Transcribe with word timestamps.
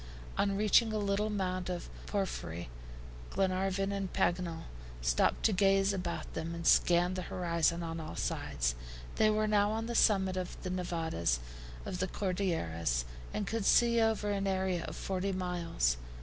On 0.35 0.57
reaching 0.57 0.91
a 0.91 0.97
little 0.97 1.29
mound 1.29 1.69
of 1.69 1.87
porphyry, 2.07 2.69
Glenarvan 3.29 3.91
and 3.91 4.11
Paganel 4.11 4.63
stopped 4.99 5.43
to 5.43 5.53
gaze 5.53 5.93
about 5.93 6.33
them 6.33 6.55
and 6.55 6.65
scan 6.65 7.13
the 7.13 7.21
horizon 7.21 7.83
on 7.83 7.99
all 7.99 8.15
sides. 8.15 8.73
They 9.17 9.29
were 9.29 9.45
now 9.45 9.69
on 9.69 9.85
the 9.85 9.93
summit 9.93 10.37
of 10.37 10.59
the 10.63 10.71
Nevadas 10.71 11.39
of 11.85 11.99
the 11.99 12.07
Cordilleras, 12.07 13.05
and 13.31 13.45
could 13.45 13.63
see 13.65 14.01
over 14.01 14.31
an 14.31 14.47
area 14.47 14.83
of 14.85 14.95
forty 14.95 15.33
miles. 15.33 15.97